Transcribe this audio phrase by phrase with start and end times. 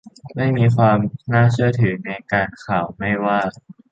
[0.35, 0.97] ไม่มีความ
[1.31, 3.39] น่าเชื่อถือในการข่าวไม่ว่า